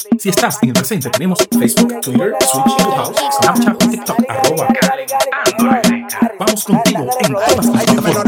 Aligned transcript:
Si 0.00 0.30
estás 0.30 0.58
en 0.62 0.70
el 0.70 0.72
presente, 0.72 1.10
tenemos 1.10 1.38
Facebook, 1.58 2.00
Twitter, 2.00 2.34
Switch, 2.40 2.76
Clubhouse, 2.76 3.20
Snapchat 3.38 3.90
TikTok, 3.90 4.16
arroba 4.28 4.68
Vamos 6.38 6.64
contigo 6.64 7.06
en 7.20 7.34
todas 7.34 7.56
las 7.56 7.66
plataformas. 7.66 8.26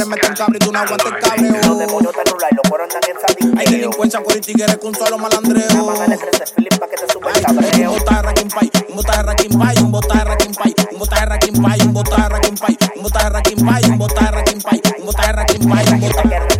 Hay 3.56 3.66
delincuencia 3.66 4.22
por 4.22 4.34
tigres 4.34 4.76
con 4.76 4.94
solo 4.94 5.16
malandreo. 5.16 5.86
Bájale 5.86 6.18
13 6.18 6.44
Philip 6.56 6.78
pa' 6.78 6.88
que 6.88 6.96
te 6.96 7.10
suba 7.10 7.30
el 7.30 7.88
Un 7.88 7.94
botaje 7.94 8.22
Rakim 8.22 8.48
Pay, 8.48 8.70
un 8.90 8.96
botaje 8.96 9.22
Rakim 9.22 9.52
Pay, 9.58 9.74
un 9.82 9.92
botaje 9.92 10.24
Rakim 10.24 10.52
Pay, 10.52 10.74
un 10.92 10.98
botaje 10.98 11.26
Pay, 11.26 11.78
un 11.88 11.92
botaje 11.92 12.42
Pay, 12.60 12.76
un 12.96 13.02
botaje 13.02 13.30
Pay, 13.64 13.88
un 13.88 13.98
botaje 13.98 14.30
Rakim 14.30 14.60
Pay, 14.60 14.80
un 14.98 15.06
botaje 15.06 15.32
Rakim 15.32 16.51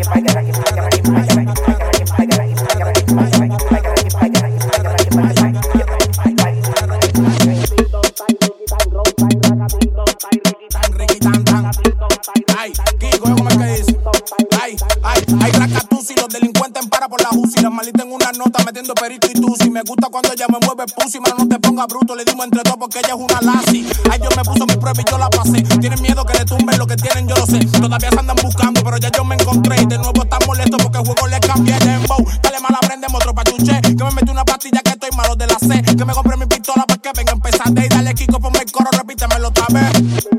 porque 22.93 23.07
ella 23.07 23.15
es 23.15 23.21
una 23.21 23.41
lassi. 23.41 23.87
Ay, 24.11 24.19
Dios 24.19 24.37
me 24.37 24.43
puso 24.43 24.67
mi 24.67 24.77
prueba 24.77 25.01
y 25.01 25.11
yo 25.11 25.19
la 25.19 25.31
pasé. 25.31 25.63
Tienen 25.81 26.01
miedo 26.03 26.25
que 26.25 26.39
le 26.39 26.45
tumben 26.45 26.79
lo 26.79 26.87
que 26.87 26.97
tienen, 26.97 27.27
yo 27.29 27.35
lo 27.37 27.47
sé. 27.47 27.59
Todavía 27.81 28.11
se 28.11 28.19
andan 28.19 28.37
buscando, 28.43 28.83
pero 28.83 28.97
ya 28.99 29.11
yo 29.11 29.25
me 29.25 29.35
encontré. 29.35 29.81
Y 29.81 29.87
de 29.87 29.99
nuevo 29.99 30.23
están 30.23 30.41
molestos 30.47 30.83
porque 30.83 30.99
el 30.99 31.05
juego 31.05 31.27
le 31.27 31.41
cambié 31.41 31.79
de 31.79 31.87
dembow. 31.87 32.25
Dale 32.43 32.61
mala, 32.61 32.79
prendemos 32.81 33.21
otro 33.21 33.35
pachuche. 33.35 33.81
Que 33.81 34.05
me 34.05 34.11
metí 34.11 34.31
una 34.31 34.45
pastilla 34.45 34.81
que 34.83 34.91
estoy 34.91 35.11
malo 35.17 35.37
de 35.37 35.47
la 35.47 35.59
C. 35.59 35.83
Que 35.83 36.05
me 36.05 36.13
compré 36.13 36.37
mi 36.37 36.47
pistola 36.47 36.85
para 36.87 37.01
que 37.01 37.11
venga 37.17 37.33
a 37.33 37.35
empezar 37.35 37.71
de 37.73 37.87
y 37.87 37.89
dale 37.89 38.15
Kiko, 38.15 38.41
ponme 38.41 38.59
el 38.59 38.73
coro, 38.73 38.91
repítemelo 38.93 39.49
otra 39.49 39.67
vez. 39.71 40.32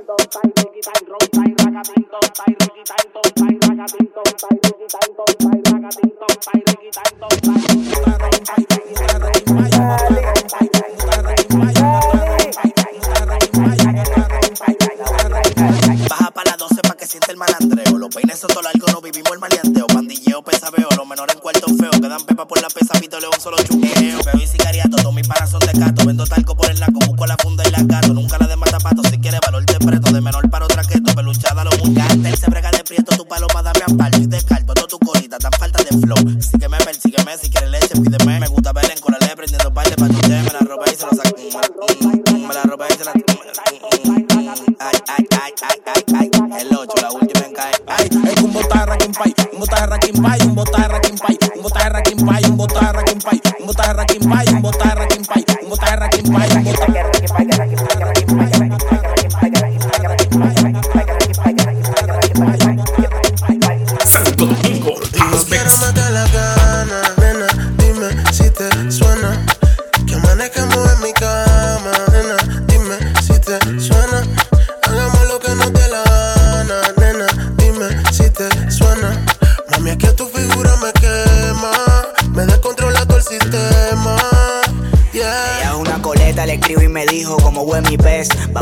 Persígueme, 37.23 37.37
si 37.37 37.49
quieres 37.49 37.69
leche, 37.69 38.01
pídeme. 38.01 38.39
Me 38.39 38.47
gusta 38.47 38.73
ver 38.73 38.91
en 38.91 38.99
corale, 38.99 39.35
prendiendo 39.35 39.73
parte 39.73 39.95
pa' 39.95 40.07
tu 40.07 40.27
Me 40.27 40.43
la 40.43 40.59
robé 40.59 40.91
y 40.91 40.95
se 40.95 41.05
lo 41.05 41.11
saco. 41.11 42.22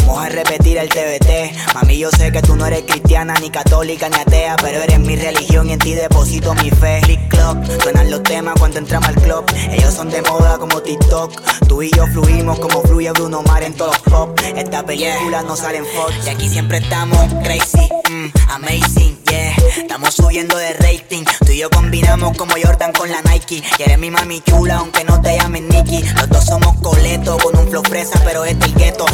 Vamos 0.05 0.25
a 0.25 0.29
repetir 0.29 0.77
el 0.77 0.89
TBT. 0.89 1.73
Mami, 1.73 1.97
yo 1.97 2.09
sé 2.11 2.31
que 2.31 2.41
tú 2.41 2.55
no 2.55 2.65
eres 2.65 2.83
cristiana, 2.83 3.33
ni 3.41 3.49
católica, 3.49 4.09
ni 4.09 4.17
atea, 4.17 4.55
pero 4.61 4.81
eres 4.81 4.99
mi 4.99 5.15
religión 5.15 5.69
y 5.69 5.73
en 5.73 5.79
ti 5.79 5.93
deposito 5.93 6.53
mi 6.55 6.69
fe. 6.69 7.01
Click 7.03 7.27
clock, 7.29 7.57
suenan 7.81 8.11
los 8.11 8.23
temas 8.23 8.55
cuando 8.59 8.79
entramos 8.79 9.09
al 9.09 9.15
club. 9.15 9.45
Ellos 9.71 9.93
son 9.93 10.09
de 10.09 10.21
moda 10.21 10.57
como 10.57 10.81
TikTok. 10.81 11.41
Tú 11.67 11.81
y 11.81 11.91
yo 11.91 12.05
fluimos 12.07 12.59
como 12.59 12.81
fluye 12.81 13.11
Bruno 13.11 13.41
Mar 13.43 13.63
en 13.63 13.73
todos 13.73 13.95
los 13.95 14.01
pop. 14.13 14.39
Esta 14.55 14.83
película 14.83 15.41
no 15.43 15.55
sale 15.55 15.77
en 15.77 15.85
Fox. 15.85 16.13
Y 16.25 16.29
aquí 16.29 16.49
siempre 16.49 16.79
estamos 16.79 17.19
crazy, 17.43 17.89
mm, 18.09 18.27
amazing, 18.49 19.17
yeah. 19.29 19.55
Estamos 19.77 20.13
subiendo 20.13 20.57
de 20.57 20.73
rating. 20.73 21.23
Tú 21.45 21.51
y 21.51 21.59
yo 21.59 21.69
combinamos 21.69 22.37
como 22.37 22.53
Jordan 22.61 22.91
con 22.91 23.09
la 23.09 23.21
Nike. 23.21 23.63
Y 23.79 23.97
mi 23.97 24.11
mami 24.11 24.41
chula, 24.41 24.77
aunque 24.77 25.03
no 25.03 25.21
te 25.21 25.37
llamen 25.37 25.67
Nicky. 25.69 26.03
Los 26.15 26.29
dos 26.29 26.45
somos 26.45 26.75
coletos 26.81 27.41
con 27.43 27.57
un 27.57 27.67
flow 27.69 27.83
fresa, 27.83 28.19
pero 28.25 28.43
este 28.45 28.65
el 28.65 28.73
gueto. 28.75 29.05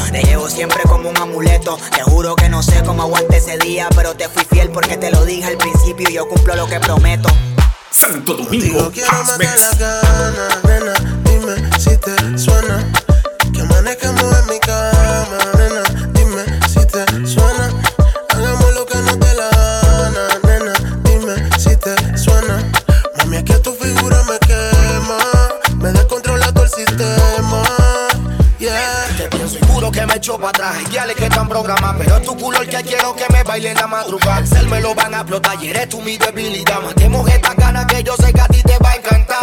Siempre 0.50 0.84
como 0.84 1.09
un 1.09 1.18
amuleto. 1.18 1.78
Te 1.96 2.02
juro 2.02 2.35
que 2.35 2.50
no 2.50 2.63
sé 2.63 2.84
cómo 2.84 3.03
aguante 3.03 3.38
ese 3.38 3.58
día, 3.58 3.90
pero 3.96 4.16
te 4.16 4.30
fui 4.30 4.44
fiel 4.46 4.69
porque 4.69 4.97
te 4.97 5.12
lo 5.12 5.25
dije 5.25 5.46
al 5.46 5.58
principio 5.58 6.09
y 6.09 6.13
yo 6.13 6.28
cumplo 6.28 6.56
lo 6.56 6.68
que 6.68 6.80
prometo. 6.80 7.30
Santo 7.91 8.34
Domingo, 8.34 8.91
quiero 8.91 9.12
matar 9.24 9.59
la 9.59 9.72
gana, 9.78 10.62
nena, 10.63 10.94
dime 11.24 11.80
si 11.80 11.97
te 11.97 12.38
suena. 12.38 12.91
Que 13.53 13.62
amanezcamos 13.62 14.24
en 14.40 14.47
mi 14.47 14.59
cama, 14.59 15.38
nena, 15.57 15.84
dime 16.13 16.44
si 16.68 16.86
te 16.86 17.28
suena. 17.28 17.69
Hagamos 18.30 18.74
lo 18.75 18.86
que 18.86 18.97
nos 18.97 19.19
dé 19.19 19.34
la 19.34 19.50
gana, 19.50 20.28
nena, 20.44 20.74
dime 21.03 21.50
si 21.57 21.75
te 21.78 22.18
suena. 22.18 22.63
Mami, 23.18 23.38
es 23.38 23.44
que 23.44 23.56
tu 23.56 23.74
figura 23.74 24.22
me 24.24 24.38
quema, 24.40 25.18
me 25.78 25.91
descontrola 25.91 26.52
todo 26.53 26.66
el 26.66 26.69
sistema. 26.69 27.47
Yeah. 29.47 29.59
Te 29.59 29.59
pienso 29.59 29.59
y 29.59 29.74
juro 29.74 29.91
que 29.91 30.06
me 30.06 30.16
echo 30.16 30.38
para 30.38 30.50
atrás. 30.50 30.75
Y 30.91 31.08
le 31.08 31.16
que 31.16 31.25
están 31.25 31.47
programadas, 31.47 31.96
pero 32.00 32.18
es 32.18 32.24
tu 32.24 32.38
culo 32.38 32.62
el 32.62 32.69
que 32.69 32.84
quiero 32.84 33.16
que 33.16 33.25
me 33.31 33.44
baile 33.44 33.72
en 33.72 33.78
la 33.78 33.88
madrugada. 33.88 34.44
Me 34.69 34.81
lo 34.81 34.94
van 34.94 35.13
a 35.13 35.18
explotar 35.18 35.63
y 35.63 35.69
eres 35.69 35.90
tú 35.90 36.02
mi 36.02 36.18
debilidad. 36.18 36.81
Matemos 36.81 37.30
esta 37.30 37.53
ganas 37.53 37.86
que 37.86 38.03
yo 38.03 38.16
sé 38.18 38.34
que 38.34 38.41
a 38.41 38.47
ti 38.47 38.62
te 38.63 38.78
va 38.80 38.91
a 38.91 38.96
encantar. 38.96 39.40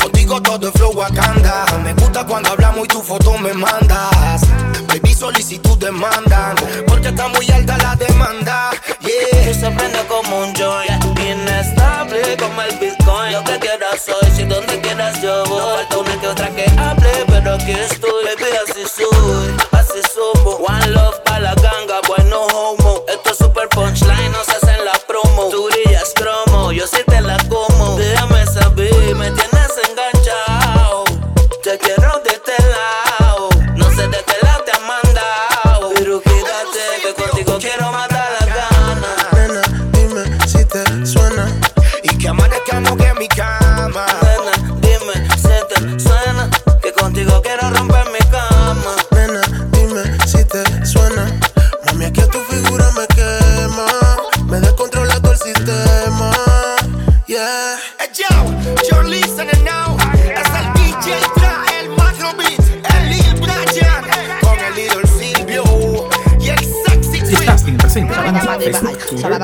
Contigo 0.00 0.40
todo 0.42 0.68
es 0.68 0.74
flow 0.74 0.92
Wakanda. 0.92 1.64
Me 1.82 1.92
gusta 1.94 2.24
cuando 2.24 2.50
hablamos 2.50 2.84
y 2.84 2.88
tu 2.88 3.02
foto 3.02 3.36
me 3.38 3.52
mandas. 3.54 4.42
Baby, 4.86 5.14
solicitud 5.14 5.78
demandan. 5.78 6.56
Porque 6.86 7.08
está 7.08 7.28
muy 7.28 7.50
alta 7.50 7.76
la 7.78 7.96
demanda. 7.96 8.70
Yeah. 9.00 9.52
Tú 9.52 9.54
se 9.54 9.70
prende 9.70 9.98
como 10.08 10.40
un 10.40 10.54
joint 10.54 11.08
Inestable 11.28 12.36
como 12.38 12.62
el 12.62 12.78
Bitcoin 12.78 13.32
Lo 13.32 13.44
que 13.44 13.58
quieras 13.58 14.04
soy, 14.04 14.30
si 14.34 14.44
donde 14.44 14.80
quieras 14.80 15.20
yo 15.20 15.44
voy 15.44 15.58
No 15.58 15.76
falta 15.76 15.98
una 15.98 16.20
que 16.20 16.26
otra 16.28 16.48
que 16.50 16.64
hable, 16.78 17.10
pero 17.26 17.54
aquí 17.54 17.72
estoy 17.72 18.07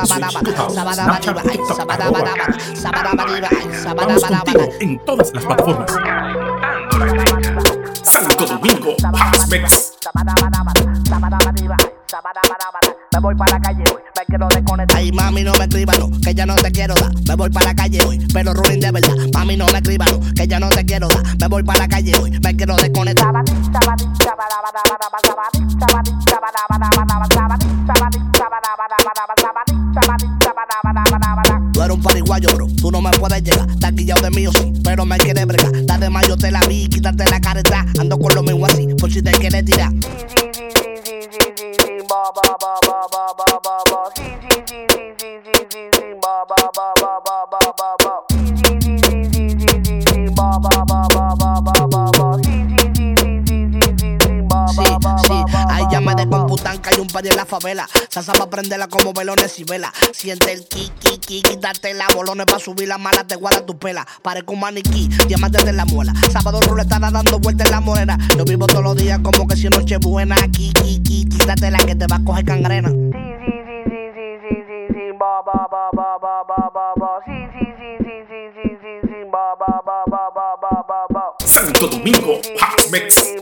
Snapchat 0.04 0.44
en 4.80 4.98
todas 5.04 5.32
las 5.32 5.44
plataformas. 5.44 5.92
Santo 8.02 8.46
Domingo. 8.46 8.96
Me 13.12 13.20
voy 13.20 13.34
para 13.34 13.52
la 13.52 13.60
calle 13.60 13.84
me 14.14 14.24
quiero. 14.26 14.48
Ay, 14.94 15.12
mami, 15.12 15.42
no 15.42 15.52
me 15.54 15.64
escriban, 15.64 15.98
no, 15.98 16.10
que 16.20 16.34
ya 16.34 16.46
no 16.46 16.54
te 16.54 16.70
quiero 16.70 16.94
dar. 16.94 17.12
Me 17.26 17.34
voy 17.34 17.50
para 17.50 17.66
la 17.66 17.74
calle 17.74 17.98
hoy, 18.04 18.18
pero 18.32 18.52
ruling 18.52 18.80
de 18.80 18.90
verdad. 18.90 19.14
Mami, 19.32 19.56
no 19.56 19.66
me 19.66 19.78
escriban, 19.78 20.08
no, 20.10 20.34
que 20.34 20.46
ya 20.46 20.60
no 20.60 20.68
te 20.68 20.84
quiero 20.84 21.08
dar. 21.08 21.22
Me 21.38 21.48
voy 21.48 21.62
para 21.62 21.80
la 21.80 21.88
calle 21.88 22.12
hoy, 22.16 22.30
me 22.30 22.56
quiero 22.56 22.76
desconectar. 22.76 23.32
Tú 31.72 31.82
eres 31.82 31.96
un 31.96 32.02
pariguayo, 32.02 32.48
bro. 32.54 32.66
Tú 32.80 32.90
no 32.90 33.00
me 33.00 33.10
puedes 33.10 33.42
llegar. 33.42 33.68
Estás 33.68 33.94
guillado 33.94 34.22
de 34.22 34.30
mí 34.30 34.46
o 34.46 34.52
sí, 34.52 34.72
pero 34.82 35.04
me 35.04 35.16
quieres 35.18 35.46
bregar. 35.46 35.72
La 35.86 35.98
de 35.98 36.10
mayo 36.10 36.36
te 36.36 36.50
la 36.50 36.60
vi, 36.66 36.88
quítate 36.88 37.24
la 37.30 37.40
careta. 37.40 37.84
Ando 37.98 38.18
con 38.18 38.34
lo 38.34 38.42
mismo 38.42 38.66
así, 38.66 38.86
por 38.98 39.12
si 39.12 39.22
te 39.22 39.32
quieres 39.32 39.64
tirar. 39.64 39.90
Sí, 39.90 40.44
descomputan 56.34 56.78
que 56.78 56.90
hay 56.90 57.00
un 57.00 57.06
par 57.06 57.26
en 57.26 57.36
la 57.36 57.44
favela. 57.44 57.88
Salsa 58.08 58.32
pa' 58.32 58.48
prenderla 58.48 58.88
como 58.88 59.12
velones 59.12 59.58
y 59.58 59.64
vela. 59.64 59.92
Siente 60.12 60.52
el 60.52 60.66
ki, 60.66 60.90
ki, 61.00 61.18
ki, 61.18 61.42
quítate 61.42 61.94
la 61.94 62.06
bolones 62.14 62.46
pa' 62.46 62.58
subir 62.58 62.88
la 62.88 62.98
mala, 62.98 63.24
te 63.24 63.36
guarda 63.36 63.64
tu 63.64 63.78
pela. 63.78 64.06
Parezco 64.22 64.52
un 64.52 64.60
maniquí, 64.60 65.08
diamantes 65.28 65.64
de 65.64 65.72
la 65.72 65.84
muela. 65.84 66.12
Sábado 66.32 66.60
ruletada 66.60 67.10
dando 67.10 67.38
vueltas 67.38 67.66
en 67.66 67.72
la 67.72 67.80
morena. 67.80 68.18
Yo 68.36 68.44
vivo 68.44 68.66
todos 68.66 68.82
los 68.82 68.96
días 68.96 69.20
como 69.22 69.46
que 69.46 69.56
si 69.56 69.68
noche 69.68 69.98
buena. 69.98 70.36
Ki, 70.52 70.72
ki, 70.72 71.02
ki, 71.02 71.28
quítate 71.28 71.70
la 71.70 71.78
que 71.78 71.94
te 71.94 72.06
va 72.06 72.16
a 72.16 72.24
coger 72.24 72.44
cangrena. 72.44 72.90
Santo 81.44 81.86
Domingo 81.88 82.40
Mix. 82.90 83.34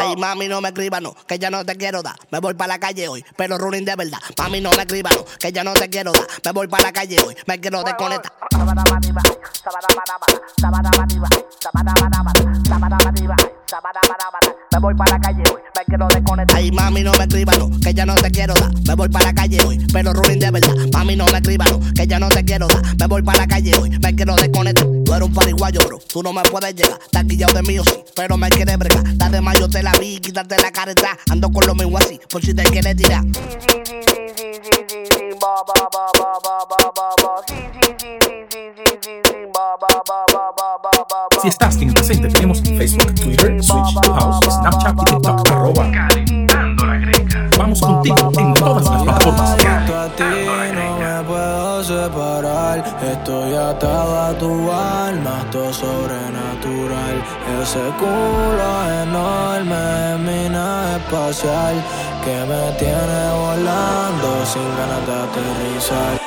Ay, 0.00 0.16
mami, 0.16 0.48
no 0.48 0.60
me 0.60 0.68
escriban, 0.68 1.02
no, 1.02 1.14
que 1.26 1.38
ya 1.38 1.50
no 1.50 1.64
te 1.64 1.76
quiero 1.76 2.02
dar. 2.02 2.16
Me 2.30 2.38
voy 2.38 2.54
para 2.54 2.74
la 2.74 2.78
calle 2.78 3.08
hoy, 3.08 3.24
pero 3.36 3.58
running 3.58 3.84
de 3.84 3.96
verdad. 3.96 4.18
Mami, 4.38 4.60
no 4.60 4.70
me 4.72 4.82
escriban, 4.82 5.14
no, 5.14 5.24
que 5.38 5.52
ya 5.52 5.64
no 5.64 5.72
te 5.72 5.88
quiero 5.88 6.12
dar. 6.12 6.26
Me 6.44 6.52
voy 6.52 6.68
para 6.68 6.84
la 6.84 6.92
calle 6.92 7.16
hoy, 7.24 7.36
me 7.46 7.60
quiero 7.60 7.82
desconectar. 7.82 8.32
Me 14.72 14.78
voy 14.78 14.94
para 14.94 15.12
la 15.12 15.20
calle 15.20 15.42
hoy, 15.52 15.60
quiero 15.84 16.06
desconectar. 16.08 16.56
Ay, 16.56 16.70
mami, 16.70 17.02
no 17.02 17.12
me 17.12 17.24
escriban, 17.24 17.58
no, 17.58 17.70
que 17.80 17.94
ya 17.94 18.06
no 18.06 18.14
te 18.14 18.30
quiero 18.30 18.54
dar. 18.54 18.72
Me 18.86 18.94
voy 18.94 19.08
para 19.08 19.26
la 19.26 19.34
calle 19.34 19.60
hoy, 19.62 19.78
pero 19.92 20.12
running 20.12 20.38
de 20.38 20.50
verdad. 20.50 20.74
Mami, 20.92 21.16
no 21.16 21.26
me 21.26 21.38
escriban, 21.38 21.68
no, 21.70 21.80
que 21.94 22.06
ya 22.06 22.18
no 22.18 22.28
te 22.28 22.44
quiero 22.44 22.66
dar. 22.68 22.82
Me 22.96 23.06
voy 23.06 23.22
para 23.22 23.38
la 23.38 23.46
calle 23.46 23.76
hoy, 23.76 23.90
me 23.90 24.14
quiero 24.14 24.34
desconectar. 24.36 24.86
Tú 25.04 25.14
eres 25.14 25.28
un 25.28 25.34
pariguayo, 25.34 25.80
bro. 25.86 25.98
Tú 26.12 26.22
no 26.22 26.32
me 26.32 26.42
puedes 26.42 26.74
llegar. 26.74 26.98
Estás 27.02 27.26
guillado 27.26 27.54
de 27.54 27.62
mí 27.62 27.78
o 27.78 27.84
sí, 27.84 28.04
pero 28.14 28.36
me 28.36 28.48
quieres 28.48 28.78
bregar. 28.78 29.04
La 29.18 29.28
de 29.28 29.40
mayo 29.40 29.68
te 29.68 29.82
la 29.82 29.92
vi, 29.92 30.18
quítate 30.20 30.56
la 30.56 30.70
careta. 30.70 31.16
Ando 31.30 31.50
con 31.50 31.66
lo 31.66 31.74
mismo 31.74 31.98
así, 31.98 32.20
por 32.28 32.42
si 32.42 32.54
te 32.54 32.62
quieres 32.64 32.96
tirar. 32.96 33.24
Si 41.42 41.48
estás 41.48 41.76
en 41.76 41.88
el 41.88 41.94
presente, 41.94 42.28
tenemos 42.28 42.60
Facebook, 42.60 43.14
Twitter, 43.14 43.62
Switch, 43.62 43.94
Clubhouse, 44.02 44.44
Snapchat 44.44 44.94
y 45.00 45.04
TikTok. 45.04 45.39
Estoy 53.30 53.54
atado 53.54 54.18
a 54.18 54.36
tu 54.36 54.72
alma, 54.72 55.42
esto 55.44 55.72
sobrenatural. 55.72 57.16
Ese 57.62 57.78
culo 57.96 58.70
enorme 59.02 60.14
es 60.14 60.18
mi 60.18 60.48
nave 60.48 60.96
espacial 60.96 61.76
que 62.24 62.34
me 62.50 62.72
tiene 62.76 63.20
volando 63.32 64.44
sin 64.44 64.68
ganas 64.76 65.06
de 65.06 65.12
aterrizar. 65.12 66.19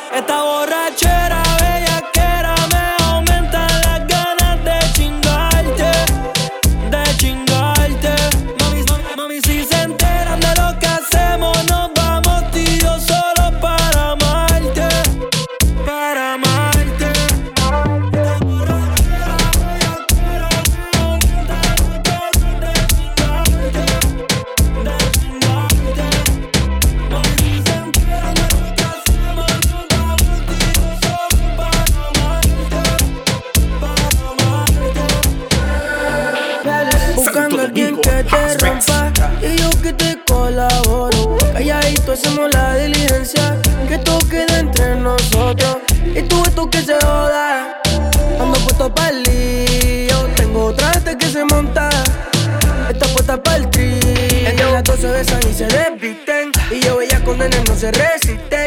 Resiste. 57.93 58.62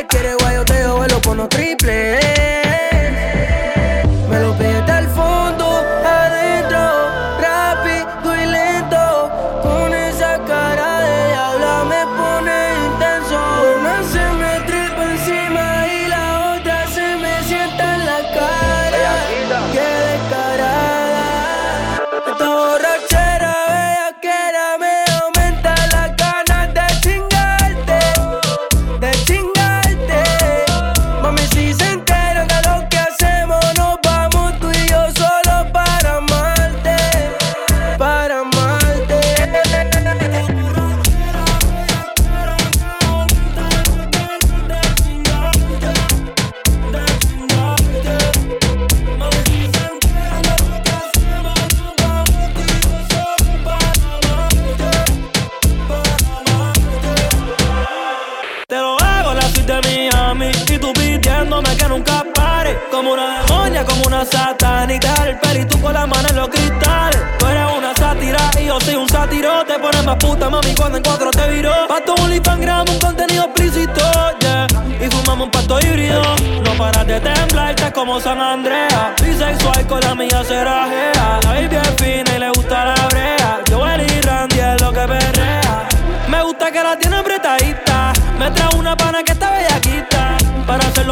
Nunca 61.88 62.24
pare. 62.34 62.78
Como 62.90 63.12
una 63.12 63.42
demonia, 63.42 63.84
como 63.84 64.02
una 64.06 64.24
satanita. 64.24 65.26
El 65.26 65.38
pelito 65.38 65.78
con 65.80 65.94
la 65.94 66.06
mano 66.06 66.28
en 66.28 66.36
los 66.36 66.48
cristales. 66.48 67.20
Tú 67.38 67.46
eres 67.46 67.66
una 67.76 67.94
sátira 67.94 68.50
y 68.60 68.66
yo 68.66 68.80
soy 68.80 68.94
un 68.94 69.08
sátiro. 69.08 69.64
Te 69.64 69.78
pones 69.78 70.04
más 70.04 70.16
puta, 70.16 70.50
mami, 70.50 70.74
cuando 70.74 70.98
en 70.98 71.04
cuatro 71.04 71.30
te 71.30 71.48
viró 71.48 71.72
Pa' 71.88 72.00
tu 72.00 72.12
OnlyFans 72.22 72.60
grabamos 72.60 72.94
un 72.94 73.00
contenido 73.00 73.44
explícito, 73.44 74.02
yeah. 74.40 74.66
Y 75.00 75.10
fumamos 75.10 75.46
un 75.46 75.50
pasto 75.50 75.78
híbrido. 75.80 76.22
No 76.64 76.72
paras 76.78 77.06
de 77.06 77.20
temblar, 77.20 77.70
estás 77.70 77.92
como 77.92 78.20
San 78.20 78.40
Andrea. 78.40 79.14
Bisexual 79.22 79.86
con 79.86 80.00
la 80.00 80.14
mía 80.14 80.42
serajea 80.44 81.40
La 81.42 81.50
baby 81.50 81.76
es 81.76 81.94
fina 81.98 82.36
y 82.36 82.38
le 82.38 82.50
gusta 82.50 82.84
la 82.86 83.08
brea 83.08 83.35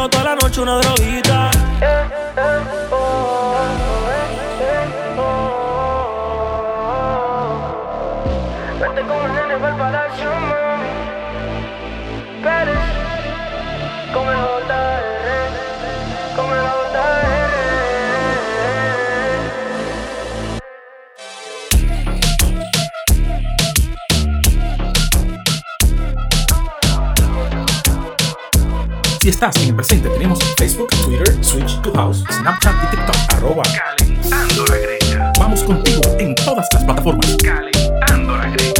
toda 0.09 0.23
la 0.23 0.35
noche 0.35 0.61
una 0.61 0.77
droguita. 0.79 1.34
Estás 29.29 29.55
en 29.57 29.69
el 29.69 29.75
presente, 29.75 30.09
tenemos 30.09 30.39
Facebook, 30.57 30.89
Twitter, 31.03 31.43
Switch, 31.43 31.81
Clubhouse, 31.81 32.23
Snapchat 32.29 32.75
y 32.83 32.95
TikTok. 32.95 33.15
Arroba 33.29 33.63
Calentando 33.97 34.65
la 34.67 34.77
Greca. 34.77 35.33
Vamos 35.39 35.63
contigo 35.63 36.01
en 36.19 36.35
todas 36.35 36.67
las 36.71 36.83
plataformas. 36.83 37.37
Calentando 37.43 38.37
la 38.37 38.49
Greca. 38.49 38.74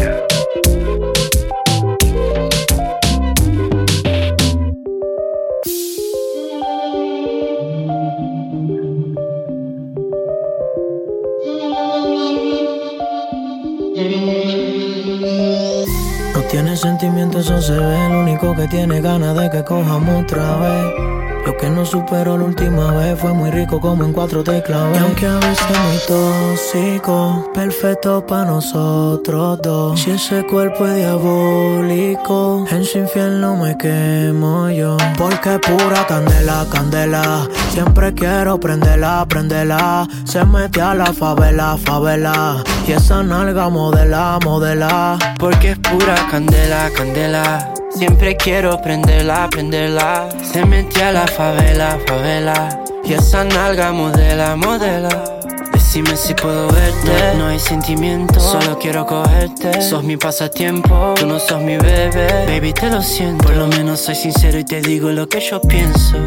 Tiene 17.05 17.31
sentimientos, 17.31 17.45
eso 17.45 17.61
se 17.61 17.79
ve. 17.79 18.05
El 18.07 18.15
único 18.15 18.55
que 18.55 18.67
tiene 18.67 19.01
ganas 19.01 19.35
de 19.37 19.49
que 19.49 19.63
cojamos 19.63 20.23
otra 20.23 20.57
vez. 20.57 21.15
Lo 21.45 21.55
que 21.57 21.69
no 21.69 21.85
superó 21.85 22.39
la 22.39 22.45
última 22.45 22.91
vez 22.93 23.19
fue 23.19 23.31
muy 23.31 23.51
rico 23.51 23.79
como 23.79 24.03
en 24.03 24.13
cuatro 24.13 24.43
teclas. 24.43 24.95
Y 24.95 24.97
aunque 24.97 25.27
a 25.27 25.35
veces 25.35 25.67
muy 25.85 25.97
tóxico, 26.07 27.51
perfecto 27.53 28.25
para 28.25 28.45
nosotros 28.45 29.59
dos. 29.61 29.99
Si 29.99 30.09
ese 30.09 30.43
cuerpo 30.47 30.87
es 30.87 30.95
diabólico, 30.95 32.65
en 32.71 32.83
su 32.83 32.97
infierno 32.97 33.55
me 33.57 33.77
quemo 33.77 34.71
yo. 34.71 34.97
Porque 35.19 35.59
pura 35.59 36.07
candela, 36.07 36.65
candela. 36.71 37.47
Siempre 37.69 38.11
quiero 38.15 38.59
prenderla, 38.59 39.23
prenderla. 39.29 40.07
Se 40.23 40.43
mete 40.45 40.81
a 40.81 40.95
la 40.95 41.13
favela, 41.13 41.77
favela. 41.77 42.63
Y 42.87 42.93
esa 42.93 43.21
nalga 43.21 43.69
modela, 43.69 44.39
modela. 44.43 45.19
Porque 45.37 45.74
pura 45.97 46.15
candela, 46.29 46.89
candela. 46.95 47.73
Siempre 47.89 48.35
quiero 48.35 48.81
prenderla, 48.81 49.47
prenderla. 49.49 50.27
Se 50.51 50.65
metió 50.65 51.05
a 51.05 51.11
la 51.11 51.27
favela, 51.27 51.97
favela. 52.05 52.83
Y 53.03 53.13
esa 53.13 53.43
nalga 53.43 53.91
modela, 53.91 54.55
modela. 54.55 55.23
Decime 55.71 56.15
si 56.17 56.33
puedo 56.33 56.67
verte. 56.67 57.35
No, 57.35 57.39
no 57.39 57.47
hay 57.47 57.59
sentimiento, 57.59 58.39
solo 58.39 58.77
quiero 58.79 59.05
cogerte. 59.05 59.81
Sos 59.81 60.03
mi 60.03 60.17
pasatiempo, 60.17 61.13
tú 61.15 61.25
no 61.25 61.39
sos 61.39 61.61
mi 61.61 61.77
bebé. 61.77 62.45
Baby, 62.47 62.73
te 62.73 62.89
lo 62.89 63.01
siento. 63.01 63.45
Por 63.45 63.55
lo 63.55 63.67
menos 63.67 64.01
soy 64.01 64.15
sincero 64.15 64.59
y 64.59 64.65
te 64.65 64.81
digo 64.81 65.09
lo 65.09 65.29
que 65.29 65.39
yo 65.39 65.61
pienso. 65.61 66.17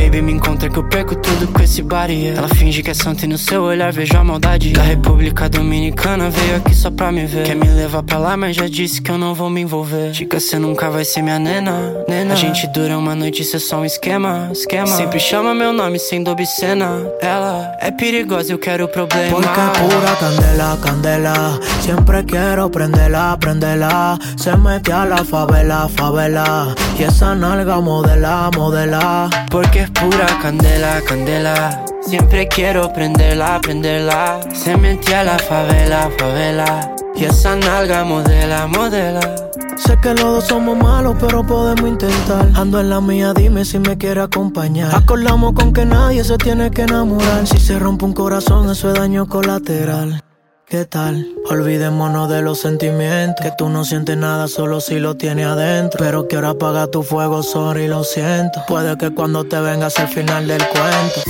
Baby, 0.00 0.22
me 0.22 0.32
encontra 0.32 0.70
que 0.70 0.78
eu 0.78 0.84
perco 0.84 1.14
tudo 1.14 1.46
com 1.48 1.62
esse 1.62 1.82
body 1.82 2.14
yeah. 2.14 2.38
Ela 2.38 2.48
finge 2.48 2.82
que 2.82 2.90
é 2.90 2.94
santa 2.94 3.26
e 3.26 3.28
no 3.28 3.36
seu 3.36 3.62
olhar 3.62 3.92
vejo 3.92 4.16
a 4.16 4.24
maldade 4.24 4.72
Da 4.72 4.82
República 4.82 5.46
Dominicana 5.46 6.30
veio 6.30 6.56
aqui 6.56 6.74
só 6.74 6.90
pra 6.90 7.12
me 7.12 7.26
ver 7.26 7.44
Quer 7.44 7.54
me 7.54 7.68
levar 7.68 8.02
pra 8.02 8.16
lá, 8.16 8.34
mas 8.34 8.56
já 8.56 8.66
disse 8.66 9.02
que 9.02 9.10
eu 9.10 9.18
não 9.18 9.34
vou 9.34 9.50
me 9.50 9.60
envolver 9.60 10.14
Chica, 10.14 10.40
cê 10.40 10.58
nunca 10.58 10.88
vai 10.88 11.04
ser 11.04 11.20
minha 11.20 11.38
nena, 11.38 12.02
nena 12.08 12.32
A 12.32 12.36
gente 12.36 12.66
dura 12.68 12.96
uma 12.96 13.14
noite, 13.14 13.42
isso 13.42 13.56
é 13.56 13.58
só 13.58 13.78
um 13.78 13.84
esquema, 13.84 14.48
esquema 14.52 14.86
Sempre 14.86 15.20
chama 15.20 15.54
meu 15.54 15.72
nome 15.72 15.98
sendo 15.98 16.30
obscena 16.30 17.06
Ela 17.20 17.76
é 17.78 17.90
perigosa, 17.90 18.52
eu 18.52 18.58
quero 18.58 18.88
problema 18.88 19.36
Porque 19.36 19.50
pura 19.50 20.16
candela, 20.16 20.78
candela. 20.82 21.60
Siempre 21.80 22.24
quiero 22.24 22.70
prenderla, 22.70 23.36
prenderla. 23.38 24.18
Se 24.36 24.56
mete 24.56 24.92
a 24.92 25.04
la 25.04 25.24
favela, 25.24 25.88
favela. 25.88 26.74
Y 26.98 27.04
esa 27.04 27.34
nalga 27.34 27.80
modela, 27.80 28.50
modela. 28.56 29.28
Porque 29.50 29.80
pura 29.92 30.26
candela, 30.42 31.00
candela. 31.06 31.84
Siempre 32.02 32.48
quiero 32.48 32.92
prenderla, 32.92 33.60
prenderla. 33.60 34.40
Se 34.52 34.76
metió 34.76 35.18
a 35.18 35.24
la 35.24 35.38
favela, 35.38 36.10
favela. 36.18 36.94
Y 37.14 37.24
esa 37.24 37.56
nalga 37.56 38.04
modela, 38.04 38.66
modela. 38.66 39.20
Sé 39.76 39.96
que 40.00 40.10
los 40.10 40.24
dos 40.24 40.44
somos 40.44 40.76
malos, 40.76 41.16
pero 41.20 41.44
podemos 41.44 41.88
intentar. 41.88 42.48
Ando 42.54 42.80
en 42.80 42.90
la 42.90 43.00
mía, 43.00 43.32
dime 43.34 43.64
si 43.64 43.78
me 43.78 43.96
quiere 43.96 44.20
acompañar. 44.20 44.94
Acordamos 44.94 45.52
con 45.54 45.72
que 45.72 45.84
nadie 45.84 46.24
se 46.24 46.36
tiene 46.38 46.70
que 46.70 46.82
enamorar. 46.82 47.46
Si 47.46 47.58
se 47.58 47.78
rompe 47.78 48.04
un 48.04 48.12
corazón, 48.12 48.70
eso 48.70 48.92
es 48.92 48.98
daño 48.98 49.26
colateral. 49.26 50.22
¿Qué 50.70 50.84
tal? 50.84 51.26
Olvidémonos 51.50 52.30
de 52.30 52.42
los 52.42 52.60
sentimientos. 52.60 53.44
Que 53.44 53.50
tú 53.58 53.68
no 53.68 53.84
sientes 53.84 54.16
nada 54.16 54.46
solo 54.46 54.80
si 54.80 55.00
lo 55.00 55.16
tienes 55.16 55.46
adentro. 55.46 55.98
Pero 55.98 56.28
quiero 56.28 56.48
apagar 56.48 56.86
tu 56.86 57.02
fuego, 57.02 57.42
sorry, 57.42 57.88
lo 57.88 58.04
siento. 58.04 58.62
Puede 58.68 58.96
que 58.96 59.10
cuando 59.10 59.42
te 59.42 59.58
vengas 59.58 59.98
al 59.98 60.06
final 60.06 60.46
del 60.46 60.62
cuento. 60.68 61.22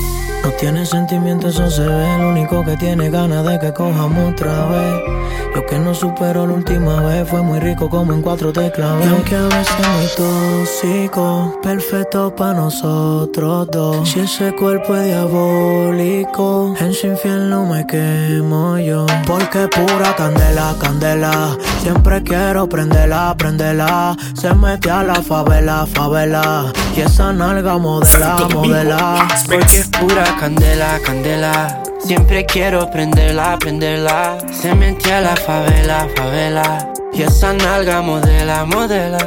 No 0.44 0.50
tiene 0.58 0.84
sentimientos, 0.84 1.54
eso 1.54 1.70
se 1.70 1.86
ve. 1.86 2.16
El 2.16 2.24
único 2.26 2.62
que 2.66 2.76
tiene 2.76 3.08
ganas 3.08 3.46
de 3.46 3.58
que 3.58 3.72
cojamos 3.72 4.34
otra 4.34 4.66
vez. 4.66 5.19
Lo 5.54 5.66
que 5.66 5.78
no 5.80 5.94
superó 5.94 6.46
la 6.46 6.54
última 6.54 7.02
vez 7.02 7.28
fue 7.28 7.42
muy 7.42 7.58
rico 7.58 7.90
como 7.90 8.12
en 8.12 8.22
cuatro 8.22 8.52
teclas. 8.52 9.04
Y 9.04 9.08
aunque 9.08 9.34
a 9.34 9.42
veces 9.42 9.88
muy 9.88 10.06
tóxico, 10.16 11.58
perfecto 11.60 12.34
para 12.36 12.54
nosotros 12.54 13.68
dos. 13.72 14.08
Si 14.08 14.20
ese 14.20 14.52
cuerpo 14.54 14.94
es 14.94 15.06
diabólico, 15.06 16.74
en 16.78 16.94
su 16.94 17.08
infierno 17.08 17.66
me 17.66 17.84
quemo 17.86 18.78
yo. 18.78 19.06
Porque 19.26 19.68
pura 19.68 20.14
candela, 20.16 20.74
candela. 20.80 21.56
Siempre 21.82 22.22
quiero 22.22 22.68
prenderla, 22.68 23.34
prenderla. 23.36 24.16
Se 24.34 24.54
mete 24.54 24.90
a 24.90 25.02
la 25.02 25.16
favela, 25.16 25.84
favela. 25.86 26.72
Y 26.96 27.00
esa 27.00 27.32
nalga 27.32 27.76
modela, 27.76 28.46
modela. 28.54 29.28
Porque 29.46 29.78
es 29.78 29.88
pura 29.88 30.24
candela, 30.38 31.00
candela. 31.04 31.82
Siempre 32.02 32.44
quiero 32.46 32.90
prenderla, 32.90 33.58
prenderla. 33.58 34.38
Se 34.52 34.74
metió 34.74 35.14
a 35.14 35.20
la 35.20 35.36
favela, 35.36 36.08
favela. 36.16 36.92
Y 37.12 37.22
esa 37.22 37.52
nalga 37.52 38.00
modela, 38.00 38.64
modela. 38.64 39.18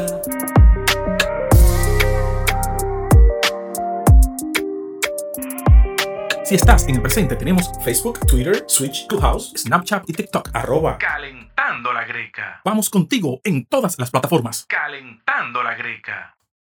Si 6.43 6.55
estás 6.55 6.87
en 6.87 6.95
el 6.95 7.01
presente, 7.01 7.35
tenemos 7.35 7.71
Facebook, 7.83 8.19
Twitter, 8.27 8.63
Switch, 8.67 9.07
Clubhouse, 9.07 9.53
Snapchat 9.55 10.09
y 10.09 10.13
TikTok. 10.13 10.49
Arroba 10.53 10.97
Calentando 10.97 11.93
la 11.93 12.03
Greca. 12.05 12.61
Vamos 12.65 12.89
contigo 12.89 13.39
en 13.43 13.65
todas 13.65 13.97
las 13.97 14.11
plataformas. 14.11 14.65
Calentando 14.67 15.63
la 15.63 15.75
Greca. 15.75 16.35